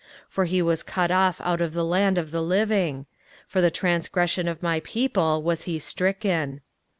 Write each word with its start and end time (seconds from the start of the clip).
for 0.27 0.45
he 0.45 0.63
was 0.63 0.81
cut 0.81 1.11
off 1.11 1.39
out 1.41 1.61
of 1.61 1.73
the 1.73 1.85
land 1.85 2.17
of 2.17 2.31
the 2.31 2.41
living: 2.41 3.05
for 3.47 3.61
the 3.61 3.69
transgression 3.69 4.47
of 4.47 4.63
my 4.63 4.79
people 4.79 5.43
was 5.43 5.65
he 5.69 5.77
stricken. 5.77 6.61